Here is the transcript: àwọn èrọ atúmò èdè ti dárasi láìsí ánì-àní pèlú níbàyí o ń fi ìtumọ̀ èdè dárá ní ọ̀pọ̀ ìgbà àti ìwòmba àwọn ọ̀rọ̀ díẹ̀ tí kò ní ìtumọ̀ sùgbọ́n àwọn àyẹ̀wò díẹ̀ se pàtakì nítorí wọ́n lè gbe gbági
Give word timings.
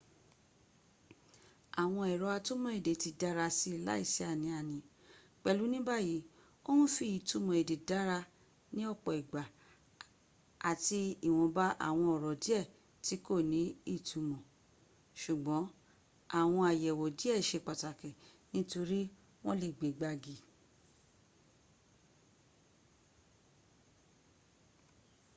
àwọn 1.81 2.03
èrọ 2.13 2.27
atúmò 2.37 2.67
èdè 2.77 2.93
ti 3.01 3.09
dárasi 3.21 3.71
láìsí 3.87 4.21
ánì-àní 4.31 4.77
pèlú 5.43 5.63
níbàyí 5.73 6.15
o 6.69 6.71
ń 6.79 6.81
fi 6.95 7.05
ìtumọ̀ 7.17 7.55
èdè 7.61 7.75
dárá 7.89 8.17
ní 8.75 8.81
ọ̀pọ̀ 8.93 9.13
ìgbà 9.21 9.41
àti 10.69 10.99
ìwòmba 11.27 11.65
àwọn 11.87 12.07
ọ̀rọ̀ 12.15 12.33
díẹ̀ 12.43 12.63
tí 13.05 13.15
kò 13.25 13.35
ní 13.51 13.61
ìtumọ̀ 13.95 14.43
sùgbọ́n 15.21 15.63
àwọn 16.39 16.61
àyẹ̀wò 16.71 17.05
díẹ̀ 17.19 17.37
se 17.49 17.57
pàtakì 17.65 18.09
nítorí 18.53 19.01
wọ́n 19.43 19.57
lè 19.61 19.69
gbe 19.77 19.87
gbági 19.97 20.35